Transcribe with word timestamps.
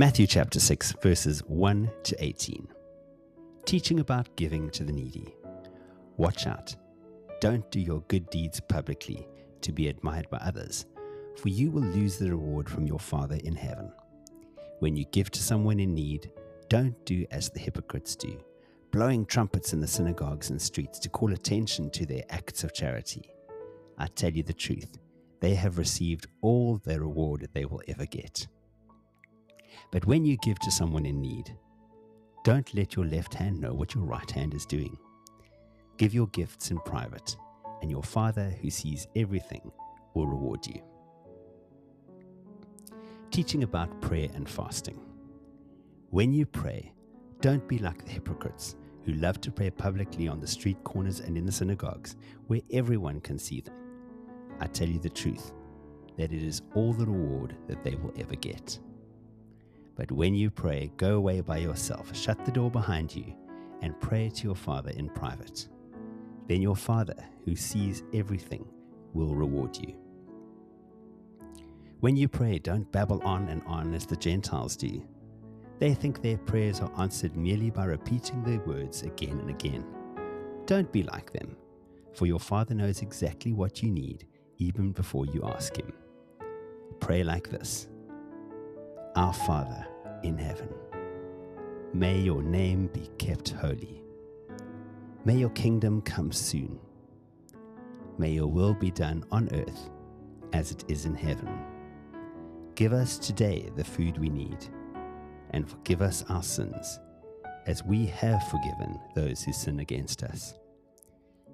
Matthew 0.00 0.26
chapter 0.26 0.58
6, 0.58 0.94
verses 1.02 1.40
1 1.40 1.90
to 2.04 2.24
18. 2.24 2.66
Teaching 3.66 4.00
about 4.00 4.34
giving 4.34 4.70
to 4.70 4.82
the 4.82 4.92
needy. 4.94 5.34
Watch 6.16 6.46
out. 6.46 6.74
Don't 7.38 7.70
do 7.70 7.78
your 7.78 8.00
good 8.08 8.30
deeds 8.30 8.60
publicly 8.60 9.28
to 9.60 9.72
be 9.72 9.88
admired 9.88 10.30
by 10.30 10.38
others, 10.38 10.86
for 11.36 11.50
you 11.50 11.70
will 11.70 11.82
lose 11.82 12.16
the 12.16 12.30
reward 12.30 12.66
from 12.66 12.86
your 12.86 12.98
Father 12.98 13.38
in 13.44 13.54
heaven. 13.54 13.92
When 14.78 14.96
you 14.96 15.04
give 15.12 15.30
to 15.32 15.42
someone 15.42 15.78
in 15.78 15.92
need, 15.92 16.30
don't 16.70 16.96
do 17.04 17.26
as 17.30 17.50
the 17.50 17.60
hypocrites 17.60 18.16
do, 18.16 18.42
blowing 18.92 19.26
trumpets 19.26 19.74
in 19.74 19.80
the 19.80 19.86
synagogues 19.86 20.48
and 20.48 20.62
streets 20.62 20.98
to 21.00 21.10
call 21.10 21.34
attention 21.34 21.90
to 21.90 22.06
their 22.06 22.24
acts 22.30 22.64
of 22.64 22.72
charity. 22.72 23.30
I 23.98 24.06
tell 24.06 24.32
you 24.32 24.44
the 24.44 24.54
truth, 24.54 24.96
they 25.40 25.56
have 25.56 25.76
received 25.76 26.26
all 26.40 26.78
the 26.78 26.98
reward 26.98 27.50
they 27.52 27.66
will 27.66 27.82
ever 27.86 28.06
get. 28.06 28.46
But 29.90 30.06
when 30.06 30.24
you 30.24 30.36
give 30.36 30.58
to 30.60 30.70
someone 30.70 31.06
in 31.06 31.20
need, 31.20 31.56
don't 32.44 32.72
let 32.74 32.96
your 32.96 33.06
left 33.06 33.34
hand 33.34 33.60
know 33.60 33.74
what 33.74 33.94
your 33.94 34.04
right 34.04 34.30
hand 34.30 34.54
is 34.54 34.64
doing. 34.64 34.96
Give 35.98 36.14
your 36.14 36.28
gifts 36.28 36.70
in 36.70 36.78
private, 36.78 37.36
and 37.82 37.90
your 37.90 38.02
Father 38.02 38.54
who 38.62 38.70
sees 38.70 39.06
everything 39.16 39.70
will 40.14 40.26
reward 40.26 40.66
you. 40.66 40.80
Teaching 43.30 43.62
about 43.62 44.00
prayer 44.00 44.28
and 44.34 44.48
fasting. 44.48 44.98
When 46.10 46.32
you 46.32 46.46
pray, 46.46 46.92
don't 47.40 47.66
be 47.68 47.78
like 47.78 48.04
the 48.04 48.12
hypocrites 48.12 48.76
who 49.04 49.12
love 49.12 49.40
to 49.40 49.50
pray 49.50 49.70
publicly 49.70 50.28
on 50.28 50.40
the 50.40 50.46
street 50.46 50.82
corners 50.84 51.20
and 51.20 51.36
in 51.36 51.46
the 51.46 51.52
synagogues 51.52 52.16
where 52.46 52.60
everyone 52.72 53.20
can 53.20 53.38
see 53.38 53.60
them. 53.60 53.74
I 54.60 54.66
tell 54.66 54.88
you 54.88 54.98
the 54.98 55.08
truth, 55.08 55.52
that 56.16 56.32
it 56.32 56.42
is 56.42 56.62
all 56.74 56.92
the 56.92 57.06
reward 57.06 57.56
that 57.66 57.82
they 57.82 57.94
will 57.94 58.12
ever 58.18 58.34
get. 58.34 58.78
But 60.00 60.10
when 60.10 60.34
you 60.34 60.48
pray, 60.48 60.90
go 60.96 61.16
away 61.16 61.42
by 61.42 61.58
yourself, 61.58 62.16
shut 62.16 62.42
the 62.46 62.50
door 62.50 62.70
behind 62.70 63.14
you, 63.14 63.34
and 63.82 64.00
pray 64.00 64.30
to 64.30 64.44
your 64.44 64.56
Father 64.56 64.92
in 64.92 65.10
private. 65.10 65.68
Then 66.48 66.62
your 66.62 66.74
Father, 66.74 67.22
who 67.44 67.54
sees 67.54 68.02
everything, 68.14 68.64
will 69.12 69.34
reward 69.34 69.76
you. 69.76 69.94
When 72.00 72.16
you 72.16 72.28
pray, 72.28 72.58
don't 72.58 72.90
babble 72.90 73.20
on 73.24 73.50
and 73.50 73.60
on 73.66 73.92
as 73.92 74.06
the 74.06 74.16
Gentiles 74.16 74.74
do. 74.74 75.06
They 75.78 75.92
think 75.92 76.22
their 76.22 76.38
prayers 76.38 76.80
are 76.80 76.92
answered 76.98 77.36
merely 77.36 77.68
by 77.68 77.84
repeating 77.84 78.42
their 78.42 78.60
words 78.60 79.02
again 79.02 79.38
and 79.38 79.50
again. 79.50 79.84
Don't 80.64 80.90
be 80.90 81.02
like 81.02 81.30
them, 81.30 81.58
for 82.14 82.24
your 82.24 82.40
Father 82.40 82.74
knows 82.74 83.02
exactly 83.02 83.52
what 83.52 83.82
you 83.82 83.90
need 83.90 84.26
even 84.56 84.92
before 84.92 85.26
you 85.26 85.42
ask 85.44 85.76
Him. 85.76 85.92
Pray 87.00 87.22
like 87.22 87.50
this 87.50 87.88
Our 89.14 89.34
Father 89.34 89.89
in 90.22 90.36
heaven, 90.38 90.68
may 91.92 92.18
your 92.18 92.42
name 92.42 92.88
be 92.88 93.08
kept 93.18 93.50
holy. 93.50 94.02
May 95.24 95.36
your 95.36 95.50
kingdom 95.50 96.02
come 96.02 96.32
soon. 96.32 96.78
May 98.18 98.32
your 98.32 98.46
will 98.46 98.74
be 98.74 98.90
done 98.90 99.24
on 99.30 99.48
earth 99.52 99.90
as 100.52 100.70
it 100.70 100.84
is 100.88 101.06
in 101.06 101.14
heaven. 101.14 101.48
Give 102.74 102.92
us 102.92 103.18
today 103.18 103.70
the 103.76 103.84
food 103.84 104.18
we 104.18 104.28
need, 104.28 104.68
and 105.50 105.68
forgive 105.68 106.02
us 106.02 106.24
our 106.28 106.42
sins, 106.42 107.00
as 107.66 107.84
we 107.84 108.06
have 108.06 108.42
forgiven 108.48 108.98
those 109.14 109.42
who 109.42 109.52
sin 109.52 109.80
against 109.80 110.22
us. 110.22 110.54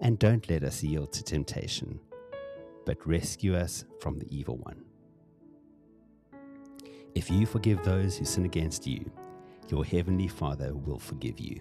And 0.00 0.18
don't 0.18 0.48
let 0.48 0.64
us 0.64 0.82
yield 0.82 1.12
to 1.12 1.22
temptation 1.22 2.00
but 2.84 3.06
rescue 3.06 3.54
us 3.54 3.84
from 4.00 4.18
the 4.18 4.26
evil 4.36 4.56
one. 4.56 4.82
If 7.14 7.30
you 7.30 7.44
forgive 7.46 7.82
those 7.82 8.16
who 8.16 8.24
sin 8.24 8.44
against 8.44 8.86
you, 8.86 9.10
your 9.68 9.84
heavenly 9.84 10.28
Father 10.28 10.74
will 10.74 10.98
forgive 10.98 11.40
you. 11.40 11.60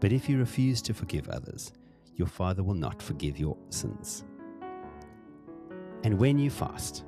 But 0.00 0.12
if 0.12 0.28
you 0.28 0.38
refuse 0.38 0.80
to 0.82 0.94
forgive 0.94 1.28
others, 1.28 1.72
your 2.14 2.28
Father 2.28 2.62
will 2.62 2.74
not 2.74 3.02
forgive 3.02 3.38
your 3.38 3.56
sins. 3.70 4.24
And 6.04 6.18
when 6.18 6.38
you 6.38 6.50
fast, 6.50 7.04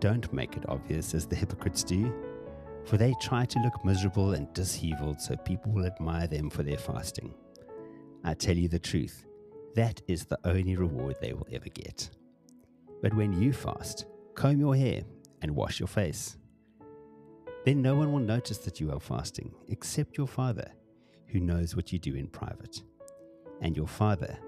don't 0.00 0.32
make 0.32 0.56
it 0.56 0.68
obvious 0.68 1.14
as 1.14 1.26
the 1.26 1.36
hypocrites 1.36 1.84
do, 1.84 2.12
for 2.84 2.96
they 2.96 3.14
try 3.20 3.44
to 3.44 3.58
look 3.60 3.84
miserable 3.84 4.32
and 4.32 4.52
disheveled 4.52 5.20
so 5.20 5.36
people 5.36 5.72
will 5.72 5.86
admire 5.86 6.26
them 6.26 6.50
for 6.50 6.62
their 6.62 6.78
fasting. 6.78 7.34
I 8.24 8.34
tell 8.34 8.56
you 8.56 8.68
the 8.68 8.78
truth, 8.78 9.24
that 9.74 10.00
is 10.08 10.24
the 10.24 10.38
only 10.44 10.76
reward 10.76 11.16
they 11.20 11.32
will 11.32 11.46
ever 11.52 11.68
get. 11.68 12.10
But 13.02 13.14
when 13.14 13.40
you 13.40 13.52
fast, 13.52 14.06
comb 14.34 14.58
your 14.58 14.74
hair 14.74 15.02
and 15.42 15.54
wash 15.54 15.78
your 15.78 15.86
face. 15.86 16.36
Then 17.68 17.82
no 17.82 17.96
one 17.96 18.10
will 18.10 18.20
notice 18.20 18.56
that 18.60 18.80
you 18.80 18.90
are 18.92 18.98
fasting 18.98 19.54
except 19.68 20.16
your 20.16 20.26
Father, 20.26 20.70
who 21.26 21.38
knows 21.38 21.76
what 21.76 21.92
you 21.92 21.98
do 21.98 22.14
in 22.14 22.26
private. 22.26 22.80
And 23.60 23.76
your 23.76 23.86
Father, 23.86 24.38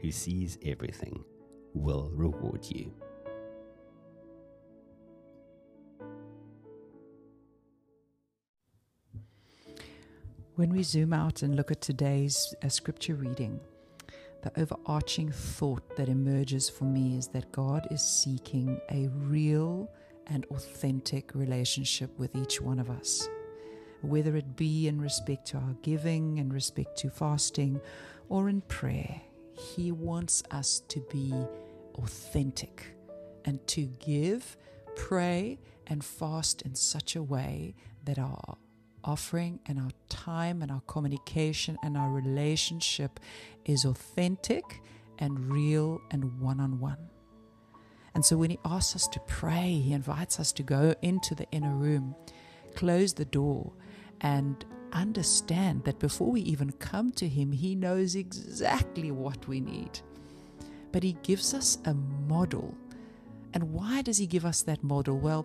who 0.00 0.10
sees 0.10 0.58
everything, 0.64 1.22
will 1.72 2.10
reward 2.12 2.66
you. 2.68 2.92
When 10.56 10.70
we 10.70 10.82
zoom 10.82 11.12
out 11.12 11.42
and 11.42 11.54
look 11.54 11.70
at 11.70 11.80
today's 11.80 12.56
uh, 12.64 12.68
scripture 12.68 13.14
reading, 13.14 13.60
the 14.42 14.50
overarching 14.60 15.30
thought 15.30 15.94
that 15.94 16.08
emerges 16.08 16.68
for 16.68 16.86
me 16.86 17.18
is 17.18 17.28
that 17.28 17.52
God 17.52 17.86
is 17.92 18.02
seeking 18.02 18.80
a 18.90 19.06
real 19.12 19.88
and 20.26 20.44
authentic 20.46 21.34
relationship 21.34 22.18
with 22.18 22.34
each 22.36 22.60
one 22.60 22.78
of 22.78 22.90
us. 22.90 23.28
Whether 24.02 24.36
it 24.36 24.56
be 24.56 24.88
in 24.88 25.00
respect 25.00 25.46
to 25.48 25.58
our 25.58 25.76
giving, 25.82 26.38
in 26.38 26.52
respect 26.52 26.96
to 26.98 27.10
fasting, 27.10 27.80
or 28.28 28.48
in 28.48 28.60
prayer, 28.62 29.20
He 29.52 29.92
wants 29.92 30.42
us 30.50 30.80
to 30.88 31.00
be 31.10 31.34
authentic 31.96 32.94
and 33.44 33.64
to 33.68 33.86
give, 33.98 34.56
pray, 34.96 35.58
and 35.86 36.04
fast 36.04 36.62
in 36.62 36.74
such 36.74 37.16
a 37.16 37.22
way 37.22 37.74
that 38.04 38.18
our 38.18 38.56
offering 39.04 39.60
and 39.66 39.78
our 39.78 39.90
time 40.08 40.62
and 40.62 40.70
our 40.70 40.80
communication 40.86 41.76
and 41.82 41.96
our 41.96 42.10
relationship 42.10 43.20
is 43.64 43.84
authentic 43.84 44.82
and 45.18 45.52
real 45.52 46.00
and 46.10 46.40
one 46.40 46.60
on 46.60 46.80
one. 46.80 47.13
And 48.14 48.24
so 48.24 48.36
when 48.36 48.50
he 48.50 48.58
asks 48.64 48.94
us 48.94 49.08
to 49.08 49.20
pray, 49.20 49.72
he 49.72 49.92
invites 49.92 50.38
us 50.38 50.52
to 50.52 50.62
go 50.62 50.94
into 51.02 51.34
the 51.34 51.50
inner 51.50 51.74
room, 51.74 52.14
close 52.74 53.12
the 53.12 53.24
door, 53.24 53.72
and 54.20 54.64
understand 54.92 55.84
that 55.84 55.98
before 55.98 56.30
we 56.30 56.40
even 56.42 56.70
come 56.72 57.10
to 57.12 57.28
him, 57.28 57.50
he 57.50 57.74
knows 57.74 58.14
exactly 58.14 59.10
what 59.10 59.48
we 59.48 59.60
need. 59.60 60.00
But 60.92 61.02
he 61.02 61.16
gives 61.24 61.54
us 61.54 61.78
a 61.84 61.94
model. 61.94 62.74
And 63.52 63.72
why 63.72 64.02
does 64.02 64.18
he 64.18 64.26
give 64.26 64.44
us 64.44 64.62
that 64.62 64.84
model? 64.84 65.18
Well, 65.18 65.44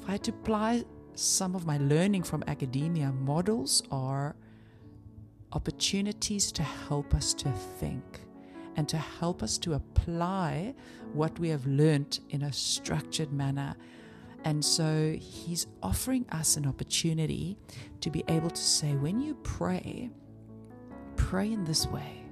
if 0.00 0.08
I 0.08 0.12
had 0.12 0.24
to 0.24 0.30
apply 0.30 0.84
some 1.14 1.56
of 1.56 1.66
my 1.66 1.78
learning 1.78 2.22
from 2.22 2.44
academia, 2.46 3.12
models 3.12 3.82
are 3.90 4.36
opportunities 5.52 6.52
to 6.52 6.62
help 6.62 7.14
us 7.14 7.34
to 7.34 7.50
think 7.50 8.20
and 8.76 8.88
to 8.88 8.96
help 8.96 9.42
us 9.42 9.58
to 9.58 9.74
apply 9.74 10.74
what 11.12 11.38
we 11.38 11.48
have 11.50 11.66
learnt 11.66 12.20
in 12.30 12.42
a 12.42 12.52
structured 12.52 13.32
manner. 13.32 13.74
And 14.44 14.64
so 14.64 15.16
he's 15.20 15.66
offering 15.82 16.26
us 16.32 16.56
an 16.56 16.66
opportunity 16.66 17.56
to 18.00 18.10
be 18.10 18.24
able 18.28 18.50
to 18.50 18.62
say, 18.62 18.94
when 18.94 19.20
you 19.20 19.34
pray, 19.42 20.10
pray 21.16 21.52
in 21.52 21.64
this 21.64 21.86
way. 21.86 22.24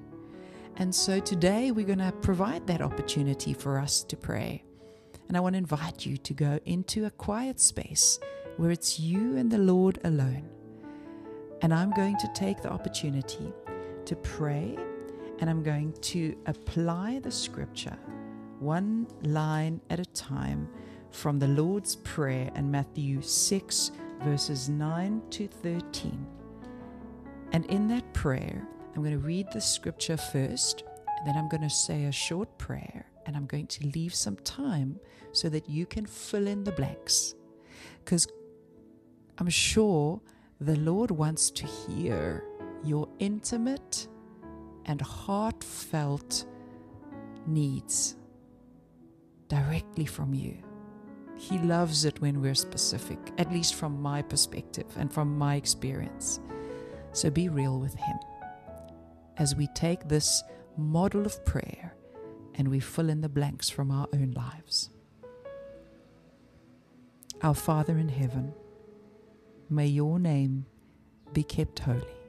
And 0.76 0.94
so 0.94 1.20
today 1.20 1.70
we're 1.70 1.86
going 1.86 1.98
to 1.98 2.12
provide 2.12 2.66
that 2.66 2.80
opportunity 2.80 3.52
for 3.52 3.78
us 3.78 4.02
to 4.04 4.16
pray. 4.16 4.64
And 5.28 5.36
I 5.36 5.40
want 5.40 5.52
to 5.52 5.58
invite 5.58 6.04
you 6.04 6.16
to 6.16 6.34
go 6.34 6.58
into 6.64 7.04
a 7.04 7.10
quiet 7.10 7.60
space 7.60 8.18
where 8.56 8.70
it's 8.70 8.98
you 8.98 9.36
and 9.36 9.50
the 9.50 9.59
Lord 9.59 10.00
alone. 10.04 10.48
And 11.62 11.72
I'm 11.72 11.92
going 11.92 12.16
to 12.18 12.28
take 12.34 12.62
the 12.62 12.70
opportunity 12.70 13.53
to 14.06 14.16
pray 14.16 14.76
and 15.41 15.48
I'm 15.48 15.63
going 15.63 15.92
to 15.92 16.37
apply 16.47 17.21
the 17.22 17.31
scripture 17.31 17.98
one 18.60 19.07
line 19.22 19.81
at 19.89 19.98
a 19.98 20.04
time 20.04 20.69
from 21.10 21.39
the 21.39 21.48
Lord's 21.48 21.97
Prayer 21.97 22.51
in 22.54 22.71
Matthew 22.71 23.22
6, 23.22 23.91
verses 24.22 24.69
9 24.69 25.22
to 25.31 25.48
13. 25.48 26.27
And 27.53 27.65
in 27.66 27.89
that 27.89 28.13
prayer, 28.13 28.69
I'm 28.95 29.03
going 29.03 29.19
to 29.19 29.27
read 29.27 29.47
the 29.53 29.63
scripture 29.63 30.19
first, 30.19 30.84
and 31.19 31.27
then 31.27 31.37
I'm 31.37 31.48
going 31.48 31.63
to 31.63 31.71
say 31.71 32.04
a 32.04 32.13
short 32.13 32.59
prayer, 32.59 33.07
and 33.25 33.34
I'm 33.34 33.47
going 33.47 33.66
to 33.69 33.87
leave 33.89 34.15
some 34.15 34.37
time 34.37 35.01
so 35.33 35.48
that 35.48 35.69
you 35.69 35.87
can 35.87 36.04
fill 36.04 36.47
in 36.47 36.63
the 36.65 36.72
blanks. 36.72 37.34
Because 38.04 38.28
I'm 39.39 39.48
sure 39.48 40.21
the 40.60 40.77
Lord 40.77 41.10
wants 41.10 41.51
to 41.53 41.66
hear 41.66 42.45
your 42.84 43.09
intimate 43.19 44.07
and 44.91 45.01
heartfelt 45.01 46.45
needs 47.47 48.16
directly 49.47 50.04
from 50.04 50.34
you. 50.34 50.57
He 51.37 51.59
loves 51.59 52.04
it 52.04 52.21
when 52.21 52.41
we're 52.41 52.57
specific, 52.57 53.21
at 53.39 53.53
least 53.53 53.77
from 53.77 54.03
my 54.03 54.21
perspective 54.21 54.87
and 54.97 55.13
from 55.13 55.39
my 55.39 55.54
experience. 55.54 56.41
So 57.13 57.31
be 57.31 57.48
real 57.48 57.78
with 57.78 57.95
Him 57.95 58.19
as 59.37 59.54
we 59.54 59.69
take 59.69 60.09
this 60.09 60.42
model 60.77 61.25
of 61.25 61.45
prayer 61.45 61.95
and 62.57 62.66
we 62.66 62.81
fill 62.81 63.10
in 63.10 63.21
the 63.21 63.28
blanks 63.28 63.71
from 63.71 63.92
our 63.92 64.09
own 64.13 64.33
lives. 64.33 64.91
Our 67.42 67.54
Father 67.54 67.97
in 67.97 68.09
heaven, 68.09 68.53
may 69.71 69.87
your 69.87 70.19
name 70.19 70.66
be 71.33 71.45
kept 71.45 71.78
holy. 71.78 72.19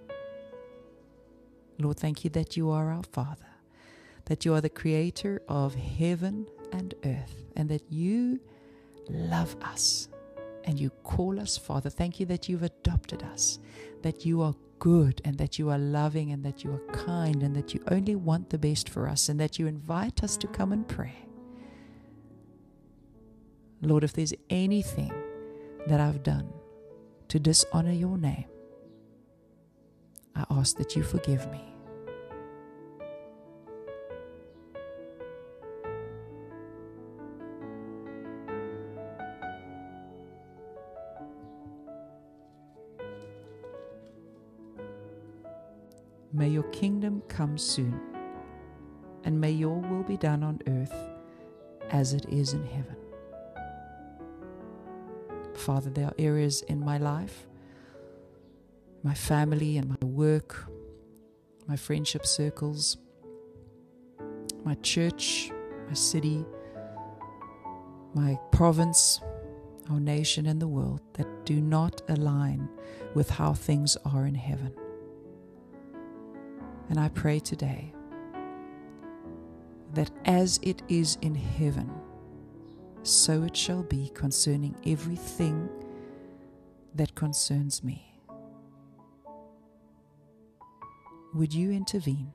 Lord, 1.81 1.98
thank 1.98 2.24
you 2.24 2.30
that 2.31 2.56
you 2.56 2.69
are 2.69 2.92
our 2.92 3.04
Father, 3.04 3.50
that 4.25 4.45
you 4.45 4.54
are 4.54 4.62
the 4.62 4.69
creator 4.69 5.42
of 5.48 5.75
heaven 5.75 6.48
and 6.72 6.94
earth, 7.06 7.44
and 7.56 7.69
that 7.69 7.83
you 7.89 8.39
love 9.10 9.56
us 9.62 10.07
and 10.63 10.80
you 10.80 10.89
call 11.04 11.39
us 11.39 11.57
Father. 11.57 11.89
Thank 11.89 12.19
you 12.19 12.25
that 12.28 12.48
you've 12.48 12.63
adopted 12.63 13.24
us, 13.24 13.60
that 14.04 14.25
you 14.25 14.42
are 14.42 14.54
good 14.80 15.22
and 15.25 15.38
that 15.38 15.60
you 15.60 15.69
are 15.69 15.78
loving 15.78 16.31
and 16.31 16.44
that 16.44 16.63
you 16.63 16.72
are 16.72 16.94
kind 16.94 17.44
and 17.44 17.56
that 17.56 17.74
you 17.74 17.84
only 17.92 18.16
want 18.16 18.50
the 18.50 18.57
best 18.57 18.89
for 18.89 19.07
us 19.07 19.30
and 19.30 19.39
that 19.39 19.60
you 19.60 19.68
invite 19.68 20.24
us 20.24 20.38
to 20.38 20.48
come 20.48 20.72
and 20.72 20.88
pray. 20.88 21.16
Lord, 23.81 24.04
if 24.04 24.13
there's 24.13 24.34
anything 24.50 25.13
that 25.88 26.00
I've 26.00 26.24
done 26.24 26.51
to 27.27 27.39
dishonor 27.39 27.92
your 27.92 28.18
name, 28.18 28.45
I 30.36 30.45
ask 30.50 30.77
that 30.77 30.95
you 30.95 31.04
forgive 31.04 31.51
me. 31.51 31.70
May 46.33 46.48
your 46.48 46.63
kingdom 46.72 47.22
come 47.28 47.57
soon, 47.57 48.00
and 49.25 49.39
may 49.39 49.51
your 49.51 49.80
will 49.80 50.04
be 50.04 50.16
done 50.16 50.44
on 50.44 50.62
earth 50.68 50.94
as 51.89 52.13
it 52.13 52.25
is 52.30 52.54
in 52.54 52.66
heaven. 52.66 52.95
Father, 55.54 55.89
there 55.89 56.07
are 56.07 56.16
areas 56.18 56.62
in 56.63 56.80
my 56.80 56.98
life, 56.98 57.48
my 59.04 59.13
family 59.13 59.78
and 59.78 59.89
my 59.89 60.07
work, 60.07 60.72
my 61.68 61.75
friendship 61.75 62.25
circles, 62.25 62.98
my 64.63 64.75
church, 64.75 65.51
my 65.88 65.94
city, 65.94 66.45
my 68.13 68.39
province, 68.51 69.19
our 69.89 70.00
nation, 70.00 70.45
and 70.45 70.62
the 70.62 70.68
world 70.68 71.01
that 71.13 71.45
do 71.45 71.60
not 71.60 72.01
align 72.07 72.69
with 73.16 73.30
how 73.30 73.54
things 73.54 73.98
are 74.06 74.25
in 74.25 74.36
heaven. 74.36 74.74
And 76.89 77.00
I 77.00 77.10
pray 77.10 77.39
today 77.39 77.94
that 79.94 80.12
as 80.25 80.60
it 80.62 80.81
is 80.88 81.18
in 81.22 81.36
heaven, 81.36 81.89
so 83.04 83.44
it 83.44 83.56
shall 83.56 83.83
be 83.83 84.12
concerning 84.13 84.75
everything 84.86 85.69
that 86.95 87.16
concerns 87.16 87.83
me. 87.83 88.19
Would 91.33 91.54
you 91.54 91.72
intervene 91.72 92.33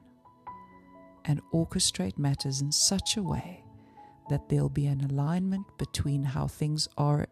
and 1.25 1.41
orchestrate 1.53 2.19
matters 2.19 2.63
in 2.63 2.73
such 2.73 3.17
a 3.17 3.23
way 3.23 3.63
that 4.31 4.49
there'll 4.49 4.69
be 4.69 4.87
an 4.87 5.03
alignment 5.05 5.67
between 5.77 6.25
how 6.25 6.47
things 6.47 6.89
are 6.97 7.27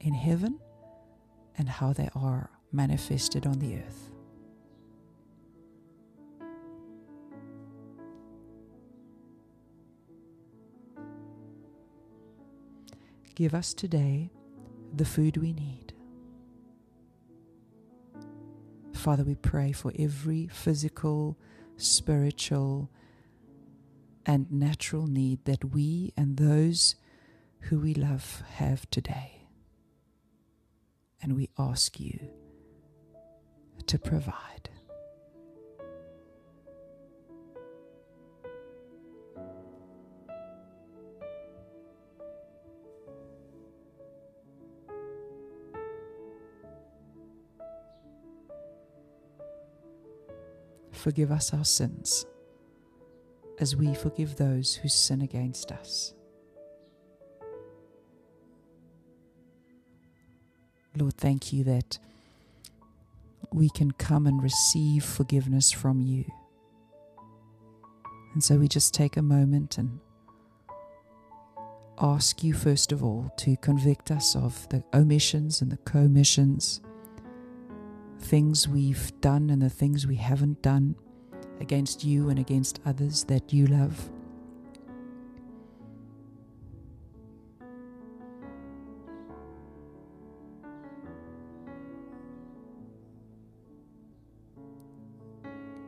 in 0.00 0.14
heaven 0.14 0.58
and 1.56 1.68
how 1.68 1.92
they 1.92 2.08
are 2.14 2.50
manifested 2.72 3.46
on 3.46 3.58
the 3.58 3.76
earth? 3.76 4.10
Give 13.38 13.54
us 13.54 13.72
today 13.72 14.32
the 14.92 15.04
food 15.04 15.36
we 15.36 15.52
need. 15.52 15.92
Father, 18.92 19.22
we 19.22 19.36
pray 19.36 19.70
for 19.70 19.92
every 19.96 20.48
physical, 20.48 21.38
spiritual, 21.76 22.90
and 24.26 24.50
natural 24.50 25.06
need 25.06 25.44
that 25.44 25.66
we 25.66 26.12
and 26.16 26.36
those 26.36 26.96
who 27.60 27.78
we 27.78 27.94
love 27.94 28.42
have 28.54 28.90
today. 28.90 29.46
And 31.22 31.36
we 31.36 31.48
ask 31.56 32.00
you 32.00 32.18
to 33.86 34.00
provide. 34.00 34.57
Forgive 51.08 51.32
us 51.32 51.54
our 51.54 51.64
sins 51.64 52.26
as 53.58 53.74
we 53.74 53.94
forgive 53.94 54.36
those 54.36 54.74
who 54.74 54.90
sin 54.90 55.22
against 55.22 55.72
us. 55.72 56.12
Lord, 60.94 61.14
thank 61.14 61.50
you 61.50 61.64
that 61.64 61.98
we 63.54 63.70
can 63.70 63.92
come 63.92 64.26
and 64.26 64.42
receive 64.42 65.02
forgiveness 65.02 65.72
from 65.72 66.02
you. 66.02 66.26
And 68.34 68.44
so 68.44 68.56
we 68.56 68.68
just 68.68 68.92
take 68.92 69.16
a 69.16 69.22
moment 69.22 69.78
and 69.78 70.00
ask 71.98 72.44
you, 72.44 72.52
first 72.52 72.92
of 72.92 73.02
all, 73.02 73.32
to 73.38 73.56
convict 73.56 74.10
us 74.10 74.36
of 74.36 74.68
the 74.68 74.84
omissions 74.92 75.62
and 75.62 75.72
the 75.72 75.78
commissions 75.78 76.82
things 78.18 78.68
we've 78.68 79.12
done 79.20 79.50
and 79.50 79.62
the 79.62 79.70
things 79.70 80.06
we 80.06 80.16
haven't 80.16 80.60
done 80.62 80.96
against 81.60 82.04
you 82.04 82.28
and 82.28 82.38
against 82.38 82.80
others 82.84 83.24
that 83.24 83.52
you 83.52 83.66
love. 83.66 84.10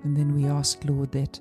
And 0.03 0.17
then 0.17 0.35
we 0.35 0.47
ask, 0.47 0.81
Lord, 0.85 1.13
that 1.13 1.39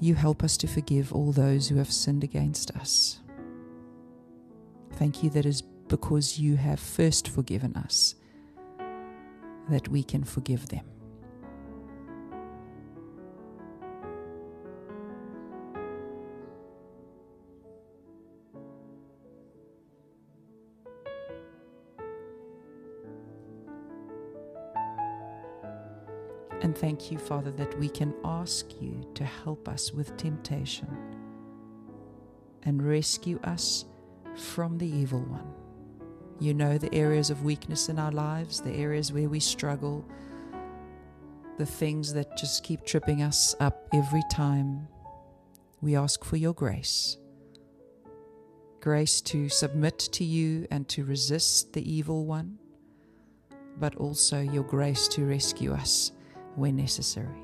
you 0.00 0.14
help 0.14 0.42
us 0.42 0.56
to 0.58 0.66
forgive 0.66 1.12
all 1.12 1.32
those 1.32 1.68
who 1.68 1.76
have 1.76 1.90
sinned 1.90 2.24
against 2.24 2.72
us. 2.72 3.20
Thank 4.94 5.22
you 5.22 5.30
that 5.30 5.46
is 5.46 5.62
because 5.62 6.38
you 6.38 6.56
have 6.56 6.80
first 6.80 7.28
forgiven 7.28 7.76
us 7.76 8.16
that 9.68 9.88
we 9.88 10.02
can 10.02 10.24
forgive 10.24 10.68
them. 10.68 10.84
And 26.64 26.76
thank 26.76 27.10
you, 27.10 27.18
Father, 27.18 27.50
that 27.52 27.78
we 27.78 27.90
can 27.90 28.14
ask 28.24 28.80
you 28.80 29.06
to 29.16 29.24
help 29.24 29.68
us 29.68 29.92
with 29.92 30.16
temptation 30.16 30.88
and 32.62 32.82
rescue 32.82 33.38
us 33.44 33.84
from 34.34 34.78
the 34.78 34.88
evil 34.88 35.20
one. 35.20 35.63
You 36.40 36.54
know 36.54 36.78
the 36.78 36.92
areas 36.94 37.30
of 37.30 37.44
weakness 37.44 37.88
in 37.88 37.98
our 37.98 38.12
lives, 38.12 38.60
the 38.60 38.72
areas 38.72 39.12
where 39.12 39.28
we 39.28 39.40
struggle, 39.40 40.04
the 41.58 41.66
things 41.66 42.12
that 42.14 42.36
just 42.36 42.64
keep 42.64 42.84
tripping 42.84 43.22
us 43.22 43.54
up 43.60 43.88
every 43.92 44.22
time. 44.30 44.88
We 45.80 45.96
ask 45.96 46.24
for 46.24 46.36
your 46.36 46.54
grace 46.54 47.18
grace 48.84 49.22
to 49.22 49.48
submit 49.48 49.98
to 49.98 50.24
you 50.24 50.66
and 50.70 50.86
to 50.90 51.06
resist 51.06 51.72
the 51.72 51.90
evil 51.90 52.26
one, 52.26 52.58
but 53.80 53.96
also 53.96 54.38
your 54.38 54.62
grace 54.62 55.08
to 55.08 55.24
rescue 55.24 55.72
us 55.72 56.12
when 56.54 56.76
necessary. 56.76 57.43